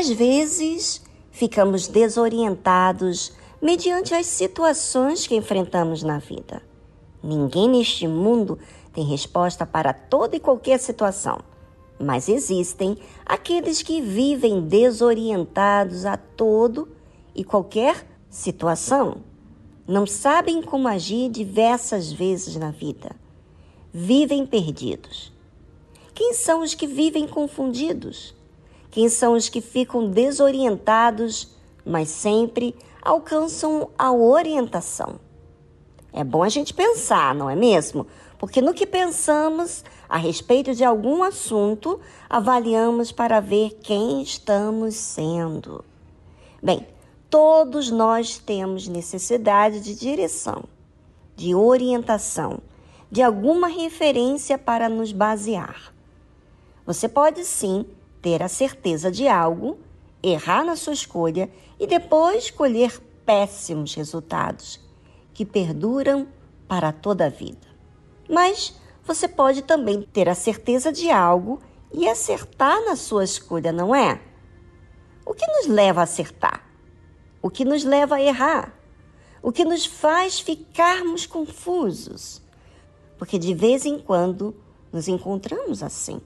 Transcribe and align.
Às 0.00 0.08
vezes, 0.08 1.02
ficamos 1.30 1.86
desorientados 1.86 3.34
mediante 3.60 4.14
as 4.14 4.24
situações 4.24 5.26
que 5.26 5.36
enfrentamos 5.36 6.02
na 6.02 6.18
vida. 6.18 6.62
Ninguém 7.22 7.68
neste 7.68 8.08
mundo 8.08 8.58
tem 8.94 9.04
resposta 9.04 9.66
para 9.66 9.92
toda 9.92 10.34
e 10.34 10.40
qualquer 10.40 10.78
situação, 10.78 11.40
mas 11.98 12.30
existem 12.30 12.96
aqueles 13.26 13.82
que 13.82 14.00
vivem 14.00 14.62
desorientados 14.62 16.06
a 16.06 16.16
todo 16.16 16.88
e 17.34 17.44
qualquer 17.44 18.06
situação. 18.30 19.18
Não 19.86 20.06
sabem 20.06 20.62
como 20.62 20.88
agir 20.88 21.28
diversas 21.28 22.10
vezes 22.10 22.56
na 22.56 22.70
vida. 22.70 23.14
Vivem 23.92 24.46
perdidos. 24.46 25.30
Quem 26.14 26.32
são 26.32 26.62
os 26.62 26.72
que 26.72 26.86
vivem 26.86 27.28
confundidos? 27.28 28.39
Quem 28.90 29.08
são 29.08 29.34
os 29.34 29.48
que 29.48 29.60
ficam 29.60 30.10
desorientados, 30.10 31.54
mas 31.84 32.08
sempre 32.08 32.74
alcançam 33.00 33.90
a 33.96 34.12
orientação? 34.12 35.20
É 36.12 36.24
bom 36.24 36.42
a 36.42 36.48
gente 36.48 36.74
pensar, 36.74 37.34
não 37.34 37.48
é 37.48 37.54
mesmo? 37.54 38.06
Porque 38.36 38.60
no 38.60 38.74
que 38.74 38.86
pensamos 38.86 39.84
a 40.08 40.16
respeito 40.16 40.74
de 40.74 40.82
algum 40.82 41.22
assunto, 41.22 42.00
avaliamos 42.28 43.12
para 43.12 43.38
ver 43.38 43.78
quem 43.80 44.22
estamos 44.22 44.96
sendo. 44.96 45.84
Bem, 46.60 46.86
todos 47.28 47.90
nós 47.90 48.38
temos 48.38 48.88
necessidade 48.88 49.80
de 49.80 49.94
direção, 49.94 50.64
de 51.36 51.54
orientação, 51.54 52.58
de 53.08 53.22
alguma 53.22 53.68
referência 53.68 54.58
para 54.58 54.88
nos 54.88 55.12
basear. 55.12 55.94
Você 56.84 57.08
pode 57.08 57.44
sim 57.44 57.86
ter 58.20 58.42
a 58.42 58.48
certeza 58.48 59.10
de 59.10 59.26
algo, 59.28 59.78
errar 60.22 60.64
na 60.64 60.76
sua 60.76 60.92
escolha 60.92 61.50
e 61.78 61.86
depois 61.86 62.50
colher 62.50 63.00
péssimos 63.24 63.94
resultados 63.94 64.80
que 65.32 65.44
perduram 65.44 66.28
para 66.68 66.92
toda 66.92 67.26
a 67.26 67.30
vida. 67.30 67.66
Mas 68.28 68.74
você 69.04 69.26
pode 69.26 69.62
também 69.62 70.02
ter 70.02 70.28
a 70.28 70.34
certeza 70.34 70.92
de 70.92 71.10
algo 71.10 71.60
e 71.92 72.08
acertar 72.08 72.84
na 72.84 72.94
sua 72.94 73.24
escolha, 73.24 73.72
não 73.72 73.94
é? 73.94 74.20
O 75.24 75.34
que 75.34 75.46
nos 75.46 75.66
leva 75.66 76.00
a 76.00 76.04
acertar? 76.04 76.64
O 77.42 77.50
que 77.50 77.64
nos 77.64 77.84
leva 77.84 78.16
a 78.16 78.22
errar? 78.22 78.74
O 79.42 79.50
que 79.50 79.64
nos 79.64 79.86
faz 79.86 80.38
ficarmos 80.38 81.24
confusos? 81.26 82.42
Porque 83.18 83.38
de 83.38 83.54
vez 83.54 83.86
em 83.86 83.98
quando 83.98 84.54
nos 84.92 85.08
encontramos 85.08 85.82
assim, 85.82 86.20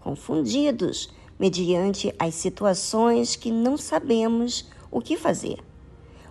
confundidos 0.00 1.10
mediante 1.38 2.12
as 2.18 2.34
situações 2.34 3.36
que 3.36 3.50
não 3.50 3.76
sabemos 3.76 4.68
o 4.90 5.00
que 5.00 5.16
fazer. 5.16 5.58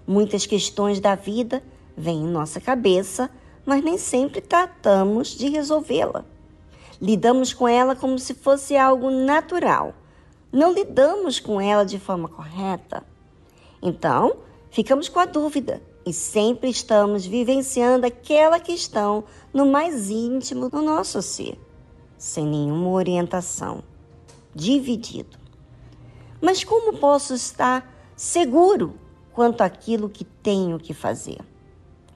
Muitas 0.06 0.46
questões 0.46 1.00
da 1.00 1.16
vida 1.16 1.64
vêm 1.96 2.22
em 2.22 2.28
nossa 2.28 2.60
cabeça, 2.60 3.30
mas 3.66 3.84
nem 3.84 3.98
sempre 3.98 4.42
tratamos 4.42 5.30
de 5.30 5.50
resolvê-la. 5.50 6.26
Lidamos 7.02 7.54
com 7.54 7.68
ela 7.68 7.96
como 7.96 8.18
se 8.18 8.34
fosse 8.34 8.76
algo 8.76 9.10
natural. 9.10 9.94
Não 10.52 10.74
lidamos 10.74 11.40
com 11.40 11.62
ela 11.62 11.84
de 11.84 12.00
forma 12.00 12.28
correta. 12.28 13.04
Então, 13.82 14.38
ficamos 14.72 15.08
com 15.08 15.20
a 15.20 15.26
dúvida 15.26 15.82
e 16.06 16.14
sempre 16.14 16.70
estamos 16.70 17.26
vivenciando 17.26 18.06
aquela 18.06 18.60
questão 18.60 19.26
no 19.54 19.66
mais 19.66 20.10
íntimo 20.10 20.70
do 20.70 20.82
nosso 20.82 21.22
ser, 21.22 21.60
sem 22.18 22.46
nenhuma 22.46 22.90
orientação 22.90 23.84
dividido. 24.58 25.38
Mas 26.42 26.64
como 26.64 26.98
posso 26.98 27.34
estar 27.36 27.88
seguro 28.16 28.96
quanto 29.32 29.62
àquilo 29.62 30.10
que 30.10 30.26
tenho 30.26 30.80
que 30.80 30.94
fazer? 30.94 31.40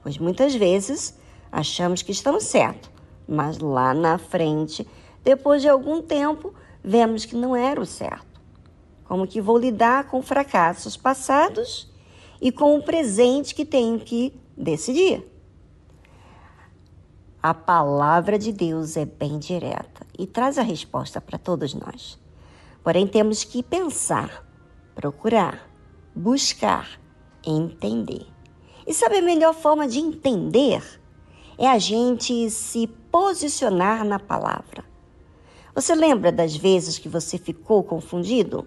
Pois 0.02 0.18
muitas 0.18 0.54
vezes 0.54 1.16
achamos 1.50 2.02
que 2.02 2.10
estamos 2.10 2.44
certos, 2.44 2.90
mas 3.28 3.58
lá 3.58 3.94
na 3.94 4.18
frente, 4.18 4.86
depois 5.22 5.62
de 5.62 5.68
algum 5.68 6.02
tempo, 6.02 6.52
vemos 6.82 7.24
que 7.24 7.36
não 7.36 7.54
era 7.54 7.80
o 7.80 7.86
certo. 7.86 8.40
Como 9.04 9.26
que 9.26 9.40
vou 9.40 9.56
lidar 9.56 10.08
com 10.08 10.20
fracassos 10.20 10.96
passados 10.96 11.92
e 12.40 12.50
com 12.50 12.76
o 12.76 12.82
presente 12.82 13.54
que 13.54 13.64
tenho 13.64 14.00
que 14.00 14.34
decidir? 14.56 15.28
A 17.40 17.52
palavra 17.52 18.38
de 18.38 18.52
Deus 18.52 18.96
é 18.96 19.04
bem 19.04 19.38
direta 19.38 20.06
e 20.16 20.26
traz 20.26 20.58
a 20.58 20.62
resposta 20.62 21.20
para 21.20 21.38
todos 21.38 21.74
nós. 21.74 22.21
Porém, 22.82 23.06
temos 23.06 23.44
que 23.44 23.62
pensar, 23.62 24.44
procurar, 24.92 25.70
buscar, 26.14 26.98
entender. 27.46 28.26
E 28.84 28.92
sabe 28.92 29.18
a 29.18 29.22
melhor 29.22 29.54
forma 29.54 29.86
de 29.86 30.00
entender? 30.00 30.82
É 31.56 31.68
a 31.68 31.78
gente 31.78 32.50
se 32.50 32.88
posicionar 32.88 34.04
na 34.04 34.18
palavra. 34.18 34.84
Você 35.74 35.94
lembra 35.94 36.32
das 36.32 36.56
vezes 36.56 36.98
que 36.98 37.08
você 37.08 37.38
ficou 37.38 37.84
confundido? 37.84 38.66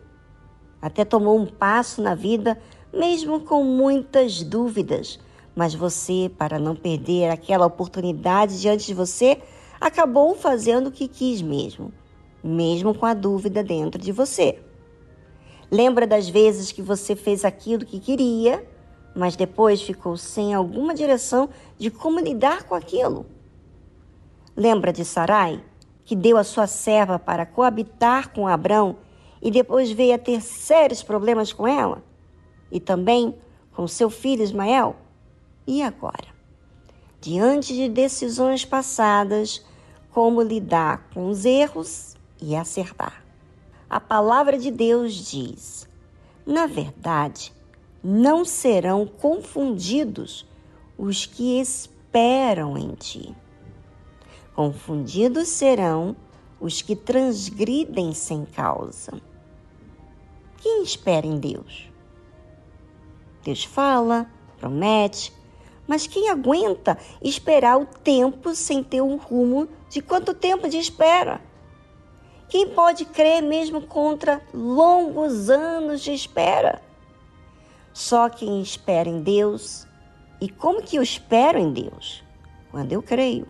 Até 0.82 1.04
tomou 1.04 1.38
um 1.38 1.46
passo 1.46 2.02
na 2.02 2.16
vida, 2.16 2.58
mesmo 2.94 3.42
com 3.42 3.66
muitas 3.66 4.42
dúvidas, 4.44 5.20
mas 5.54 5.76
você, 5.76 6.32
para 6.38 6.58
não 6.58 6.74
perder 6.74 7.32
aquela 7.32 7.66
oportunidade 7.66 8.62
diante 8.62 8.88
de 8.88 8.94
você, 8.94 9.42
acabou 9.80 10.36
fazendo 10.36 10.88
o 10.88 10.92
que 10.92 11.10
quis 11.10 11.42
mesmo 11.42 11.92
mesmo 12.46 12.94
com 12.94 13.08
a 13.08 13.16
dúvida 13.16 13.64
dentro 13.64 14.00
de 14.00 14.12
você. 14.12 14.60
Lembra 15.72 16.06
das 16.06 16.30
vezes 16.30 16.72
que 16.72 16.82
você 16.82 17.16
fez 17.16 17.44
aquilo 17.44 17.84
que 17.84 18.00
queria, 18.00 18.64
mas 19.16 19.36
depois 19.36 19.82
ficou 19.82 20.16
sem 20.16 20.54
alguma 20.54 20.94
direção 20.94 21.50
de 21.76 21.90
como 21.90 22.20
lidar 22.20 22.64
com 22.64 22.76
aquilo? 22.76 23.26
Lembra 24.56 24.94
de 24.94 25.04
Sarai, 25.04 25.60
que 26.04 26.16
deu 26.16 26.38
a 26.38 26.44
sua 26.44 26.68
serva 26.68 27.18
para 27.18 27.48
coabitar 27.48 28.32
com 28.32 28.48
Abrão 28.48 28.98
e 29.42 29.50
depois 29.50 29.92
veio 29.92 30.14
a 30.14 30.20
ter 30.20 30.40
sérios 30.40 31.02
problemas 31.02 31.52
com 31.52 31.68
ela? 31.68 32.04
E 32.72 32.80
também 32.80 33.36
com 33.74 33.88
seu 33.88 34.12
filho 34.12 34.44
Ismael? 34.44 34.96
E 35.66 35.82
agora? 35.82 36.28
Diante 37.20 37.74
de 37.74 37.90
decisões 37.90 38.64
passadas, 38.64 39.66
como 40.12 40.44
lidar 40.44 41.10
com 41.12 41.28
os 41.28 41.44
erros 41.44 42.16
e 42.42 42.56
acertar. 42.56 43.24
A 43.90 44.00
palavra 44.00 44.58
de 44.58 44.72
Deus 44.72 45.14
diz: 45.14 45.88
na 46.46 46.68
verdade, 46.68 47.52
não 48.04 48.46
serão 48.46 49.08
confundidos 49.08 50.46
os 50.96 51.26
que 51.26 51.60
esperam 51.60 52.78
em 52.78 52.94
ti. 52.94 53.36
Confundidos 54.54 55.48
serão 55.48 56.16
os 56.60 56.84
que 56.84 56.96
transgridem 56.96 58.14
sem 58.14 58.46
causa. 58.46 59.20
Quem 60.58 60.84
espera 60.84 61.26
em 61.26 61.40
Deus? 61.40 61.90
Deus 63.44 63.64
fala, 63.64 64.30
promete, 64.60 65.34
mas 65.88 66.08
quem 66.08 66.30
aguenta 66.30 66.98
esperar 67.22 67.78
o 67.78 67.86
tempo 67.86 68.56
sem 68.56 68.84
ter 68.84 69.02
um 69.02 69.18
rumo 69.18 69.68
de 69.90 70.02
quanto 70.02 70.34
tempo 70.34 70.70
de 70.70 70.78
espera? 70.78 71.42
Quem 72.48 72.70
pode 72.70 73.06
crer 73.06 73.42
mesmo 73.42 73.82
contra 73.82 74.42
longos 74.54 75.50
anos 75.50 76.02
de 76.02 76.14
espera? 76.14 76.82
Só 77.92 78.30
quem 78.30 78.62
espera 78.62 79.10
em 79.10 79.22
Deus. 79.22 79.88
E 80.40 80.48
como 80.48 80.82
que 80.82 80.98
eu 80.98 81.02
espero 81.02 81.58
em 81.58 81.72
Deus? 81.72 82.24
Quando 82.70 82.92
eu 82.92 83.02
creio. 83.02 83.48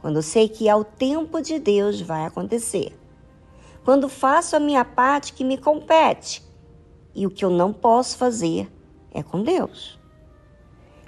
Quando 0.00 0.16
eu 0.16 0.22
sei 0.22 0.48
que 0.48 0.68
ao 0.68 0.82
tempo 0.82 1.40
de 1.40 1.58
Deus 1.58 2.00
vai 2.00 2.24
acontecer. 2.24 2.98
Quando 3.84 4.08
faço 4.08 4.56
a 4.56 4.60
minha 4.60 4.84
parte 4.84 5.32
que 5.32 5.44
me 5.44 5.56
compete. 5.56 6.42
E 7.14 7.26
o 7.26 7.30
que 7.30 7.44
eu 7.44 7.50
não 7.50 7.72
posso 7.72 8.16
fazer 8.16 8.70
é 9.12 9.22
com 9.22 9.42
Deus. 9.42 9.98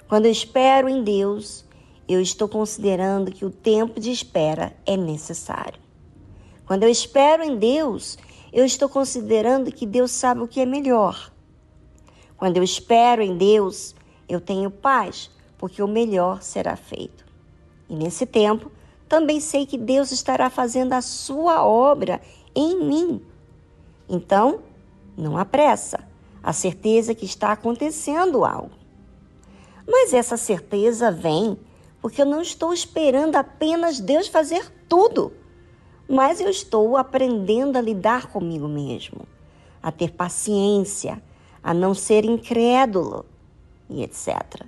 Quando 0.07 0.25
eu 0.25 0.31
espero 0.31 0.87
em 0.87 1.03
Deus, 1.03 1.65
eu 2.07 2.21
estou 2.21 2.47
considerando 2.47 3.31
que 3.31 3.45
o 3.45 3.49
tempo 3.49 3.99
de 3.99 4.11
espera 4.11 4.73
é 4.85 4.95
necessário. 4.95 5.80
Quando 6.65 6.83
eu 6.83 6.89
espero 6.89 7.43
em 7.43 7.57
Deus, 7.57 8.17
eu 8.51 8.65
estou 8.65 8.89
considerando 8.89 9.71
que 9.71 9.85
Deus 9.85 10.11
sabe 10.11 10.41
o 10.41 10.47
que 10.47 10.59
é 10.59 10.65
melhor. 10.65 11.31
Quando 12.37 12.57
eu 12.57 12.63
espero 12.63 13.21
em 13.21 13.37
Deus, 13.37 13.95
eu 14.27 14.41
tenho 14.41 14.71
paz, 14.71 15.29
porque 15.57 15.81
o 15.81 15.87
melhor 15.87 16.41
será 16.41 16.75
feito. 16.75 17.25
E 17.89 17.95
nesse 17.95 18.25
tempo, 18.25 18.71
também 19.07 19.39
sei 19.39 19.65
que 19.65 19.77
Deus 19.77 20.11
estará 20.11 20.49
fazendo 20.49 20.93
a 20.93 21.01
sua 21.01 21.65
obra 21.65 22.21
em 22.55 22.83
mim. 22.83 23.21
Então, 24.07 24.61
não 25.17 25.37
há 25.37 25.45
pressa, 25.45 26.07
a 26.41 26.53
certeza 26.53 27.13
que 27.13 27.25
está 27.25 27.51
acontecendo 27.51 28.43
algo. 28.43 28.71
Mas 29.87 30.13
essa 30.13 30.37
certeza 30.37 31.11
vem 31.11 31.57
porque 32.01 32.21
eu 32.21 32.25
não 32.25 32.41
estou 32.41 32.73
esperando 32.73 33.35
apenas 33.35 33.99
Deus 33.99 34.27
fazer 34.27 34.71
tudo 34.89 35.33
mas 36.11 36.41
eu 36.41 36.49
estou 36.49 36.97
aprendendo 36.97 37.77
a 37.77 37.81
lidar 37.81 38.27
comigo 38.27 38.67
mesmo, 38.67 39.21
a 39.81 39.93
ter 39.93 40.11
paciência, 40.11 41.23
a 41.63 41.73
não 41.73 41.93
ser 41.93 42.25
incrédulo 42.25 43.25
e 43.89 44.03
etc. 44.03 44.65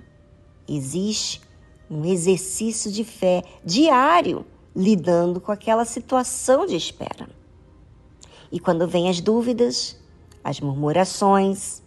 Existe 0.66 1.42
um 1.90 2.02
exercício 2.02 2.90
de 2.90 3.04
fé 3.04 3.42
diário 3.62 4.46
lidando 4.74 5.38
com 5.38 5.52
aquela 5.52 5.84
situação 5.84 6.64
de 6.64 6.76
espera. 6.76 7.28
E 8.50 8.58
quando 8.58 8.88
vêm 8.88 9.10
as 9.10 9.20
dúvidas, 9.20 10.00
as 10.42 10.60
murmurações, 10.60 11.82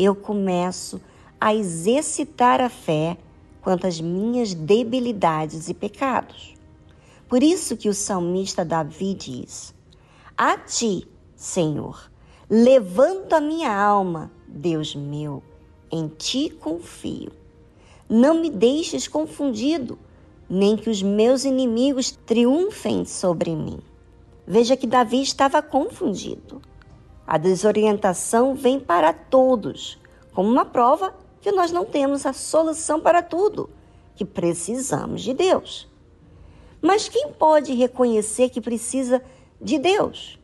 eu 0.00 0.16
começo 0.16 1.00
a 1.40 1.54
exercitar 1.54 2.60
a 2.60 2.68
fé 2.68 3.16
quanto 3.62 3.86
às 3.86 4.00
minhas 4.00 4.52
debilidades 4.52 5.68
e 5.68 5.74
pecados. 5.74 6.59
Por 7.30 7.44
isso 7.44 7.76
que 7.76 7.88
o 7.88 7.94
salmista 7.94 8.64
Davi 8.64 9.14
diz: 9.14 9.72
A 10.36 10.58
ti, 10.58 11.06
Senhor, 11.36 12.10
levanto 12.50 13.34
a 13.34 13.40
minha 13.40 13.72
alma, 13.72 14.32
Deus 14.48 14.96
meu, 14.96 15.40
em 15.92 16.08
ti 16.08 16.50
confio. 16.50 17.30
Não 18.08 18.40
me 18.40 18.50
deixes 18.50 19.06
confundido, 19.06 19.96
nem 20.48 20.76
que 20.76 20.90
os 20.90 21.04
meus 21.04 21.44
inimigos 21.44 22.10
triunfem 22.10 23.04
sobre 23.04 23.54
mim. 23.54 23.78
Veja 24.44 24.76
que 24.76 24.88
Davi 24.88 25.22
estava 25.22 25.62
confundido. 25.62 26.60
A 27.24 27.38
desorientação 27.38 28.56
vem 28.56 28.80
para 28.80 29.12
todos, 29.12 30.00
como 30.34 30.50
uma 30.50 30.64
prova 30.64 31.14
que 31.40 31.52
nós 31.52 31.70
não 31.70 31.84
temos 31.84 32.26
a 32.26 32.32
solução 32.32 33.00
para 33.00 33.22
tudo, 33.22 33.70
que 34.16 34.24
precisamos 34.24 35.22
de 35.22 35.32
Deus. 35.32 35.89
Mas 36.80 37.08
quem 37.08 37.32
pode 37.32 37.74
reconhecer 37.74 38.48
que 38.48 38.60
precisa 38.60 39.22
de 39.60 39.78
Deus? 39.78 40.38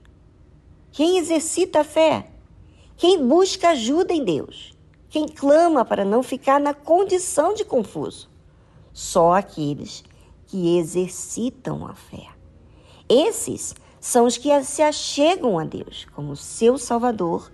Quem 0.93 1.19
exercita 1.19 1.81
a 1.81 1.85
fé? 1.85 2.31
Quem 2.97 3.27
busca 3.27 3.71
ajuda 3.71 4.13
em 4.13 4.25
Deus? 4.25 4.77
Quem 5.09 5.27
clama 5.27 5.85
para 5.85 6.05
não 6.05 6.23
ficar 6.23 6.61
na 6.61 6.75
condição 6.75 7.55
de 7.55 7.65
confuso? 7.65 8.29
Só 8.93 9.33
aqueles 9.33 10.05
que 10.47 10.79
exercitam 10.79 11.87
a 11.87 11.95
fé. 11.95 12.29
Esses 13.09 13.75
são 14.01 14.27
os 14.27 14.37
que 14.37 14.63
se 14.63 14.83
achegam 14.83 15.59
a 15.59 15.65
Deus 15.65 16.07
como 16.15 16.37
seu 16.37 16.79
Salvador, 16.79 17.51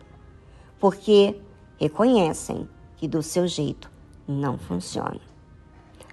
porque 0.78 1.40
reconhecem 1.78 2.68
que 2.96 3.08
do 3.08 3.22
seu 3.22 3.46
jeito 3.46 3.90
não 4.26 4.58
funciona. 4.58 5.20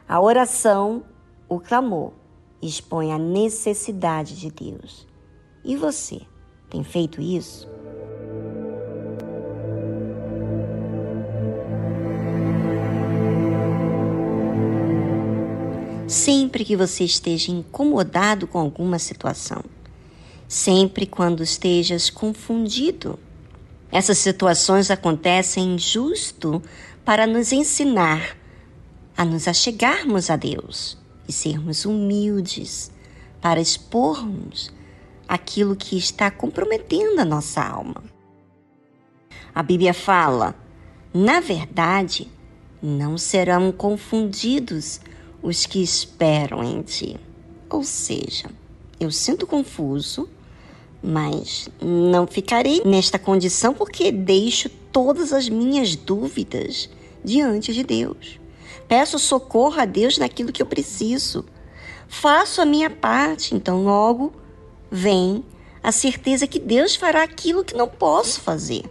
A 0.07 0.19
oração, 0.19 1.03
o 1.47 1.59
clamor, 1.59 2.13
expõe 2.61 3.11
a 3.11 3.17
necessidade 3.17 4.35
de 4.35 4.51
Deus. 4.51 5.07
E 5.63 5.75
você 5.75 6.21
tem 6.69 6.83
feito 6.83 7.21
isso? 7.21 7.67
Sempre 16.07 16.65
que 16.65 16.75
você 16.75 17.03
esteja 17.03 17.51
incomodado 17.51 18.47
com 18.47 18.57
alguma 18.59 18.97
situação, 18.97 19.63
sempre 20.47 21.05
quando 21.05 21.43
estejas 21.43 22.09
confundido, 22.09 23.19
essas 23.91 24.17
situações 24.17 24.89
acontecem 24.89 25.77
justo 25.77 26.61
para 27.05 27.27
nos 27.27 27.51
ensinar 27.51 28.35
a 29.15 29.23
nos 29.23 29.47
achegarmos 29.47 30.29
a 30.29 30.35
Deus 30.35 30.98
e 31.29 31.31
sermos 31.31 31.85
humildes 31.85 32.91
para 33.39 33.61
expormos 33.61 34.71
aquilo 35.27 35.75
que 35.75 35.95
está 35.95 36.31
comprometendo 36.31 37.19
a 37.19 37.25
nossa 37.25 37.61
alma. 37.61 38.03
A 39.53 39.61
Bíblia 39.61 39.93
fala: 39.93 40.55
na 41.13 41.39
verdade, 41.39 42.27
não 42.81 43.15
serão 43.15 43.71
confundidos 43.71 44.99
os 45.41 45.67
que 45.67 45.83
esperam 45.83 46.63
em 46.63 46.81
ti. 46.81 47.15
Ou 47.69 47.83
seja, 47.83 48.49
eu 48.99 49.11
sinto 49.11 49.45
confuso, 49.45 50.27
mas 51.01 51.69
não 51.79 52.25
ficarei 52.25 52.81
nesta 52.83 53.19
condição 53.19 53.73
porque 53.73 54.11
deixo 54.11 54.67
todas 54.91 55.31
as 55.31 55.47
minhas 55.47 55.95
dúvidas 55.95 56.89
diante 57.23 57.71
de 57.71 57.83
Deus. 57.83 58.39
Peço 58.89 59.19
socorro 59.19 59.79
a 59.79 59.85
Deus 59.85 60.17
naquilo 60.17 60.51
que 60.51 60.63
eu 60.63 60.65
preciso. 60.65 61.45
Faço 62.07 62.59
a 62.59 62.65
minha 62.65 62.89
parte, 62.89 63.53
então 63.53 63.83
logo 63.83 64.33
vem 64.89 65.45
a 65.83 65.91
certeza 65.91 66.47
que 66.47 66.59
Deus 66.59 66.95
fará 66.95 67.21
aquilo 67.21 67.63
que 67.63 67.75
não 67.75 67.87
posso 67.87 68.41
fazer. 68.41 68.83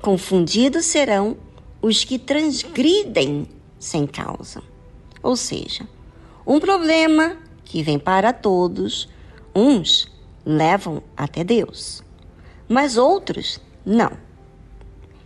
Confundidos 0.00 0.86
serão 0.86 1.36
os 1.82 2.04
que 2.04 2.20
transgridem 2.20 3.48
sem 3.80 4.06
causa. 4.06 4.62
Ou 5.20 5.34
seja, 5.34 5.88
um 6.46 6.60
problema 6.60 7.36
que 7.64 7.82
vem 7.82 7.98
para 7.98 8.32
todos, 8.32 9.08
uns 9.52 10.08
levam 10.44 11.02
até 11.16 11.42
Deus, 11.42 12.00
mas 12.68 12.96
outros 12.96 13.58
não. 13.84 14.12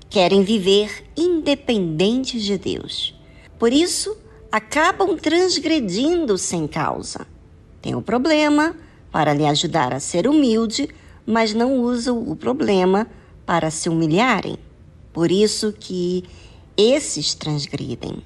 Querem 0.09 0.43
viver 0.43 1.05
independentes 1.15 2.43
de 2.43 2.57
Deus 2.57 3.20
por 3.61 3.75
isso, 3.75 4.17
acabam 4.51 5.19
transgredindo 5.19 6.39
sem 6.39 6.67
causa. 6.67 7.27
Tem 7.83 7.95
um 7.95 8.01
problema 8.01 8.75
para 9.13 9.35
lhe 9.35 9.45
ajudar 9.45 9.93
a 9.93 10.01
ser 10.01 10.27
humilde, 10.27 10.89
mas 11.27 11.53
não 11.53 11.79
usam 11.79 12.27
o 12.27 12.35
problema 12.35 13.07
para 13.45 13.71
se 13.71 13.91
humilharem. 13.91 14.57
Por 15.13 15.31
isso 15.31 15.75
que 15.79 16.25
esses 16.75 17.35
transgridem. 17.35 18.23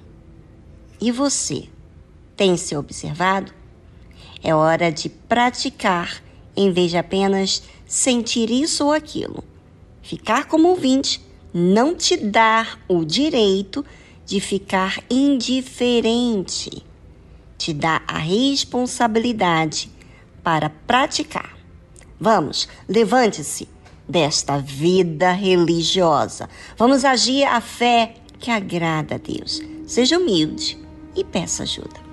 E 1.01 1.11
você, 1.11 1.65
tem 2.37 2.57
se 2.57 2.77
observado? 2.77 3.53
É 4.41 4.55
hora 4.55 4.93
de 4.93 5.09
praticar 5.09 6.23
em 6.57 6.71
vez 6.71 6.93
de 6.93 6.97
apenas 6.97 7.65
sentir 7.89 8.51
isso 8.51 8.85
ou 8.85 8.93
aquilo. 8.93 9.43
Ficar 10.01 10.47
como 10.47 10.69
ouvinte 10.69 11.21
não 11.53 11.93
te 11.93 12.17
dá 12.17 12.79
o 12.87 13.05
direito 13.05 13.85
de 14.27 14.41
ficar 14.41 15.03
indiferente. 15.11 16.83
Te 17.59 17.73
dá 17.73 18.03
a 18.07 18.19
responsabilidade 18.19 19.91
para 20.43 20.71
praticar. 20.71 21.57
Vamos, 22.21 22.69
levante-se 22.89 23.69
desta 24.09 24.59
vida 24.59 25.33
religiosa. 25.33 26.49
Vamos 26.77 27.05
agir 27.05 27.45
a 27.45 27.61
fé 27.61 28.15
que 28.39 28.51
agrada 28.51 29.15
a 29.15 29.19
Deus. 29.19 29.61
Seja 29.87 30.19
humilde 30.19 30.79
e 31.17 31.25
peça 31.25 31.63
ajuda. 31.63 32.04